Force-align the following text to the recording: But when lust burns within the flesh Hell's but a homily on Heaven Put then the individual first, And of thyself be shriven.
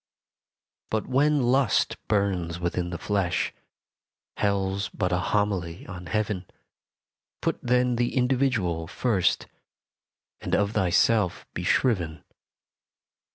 But 0.89 1.05
when 1.05 1.43
lust 1.43 1.95
burns 2.07 2.59
within 2.59 2.89
the 2.89 2.97
flesh 2.97 3.53
Hell's 4.37 4.89
but 4.89 5.11
a 5.11 5.19
homily 5.19 5.85
on 5.85 6.07
Heaven 6.07 6.45
Put 7.39 7.59
then 7.61 7.97
the 7.97 8.15
individual 8.17 8.87
first, 8.87 9.45
And 10.41 10.55
of 10.55 10.71
thyself 10.71 11.45
be 11.53 11.61
shriven. 11.63 12.23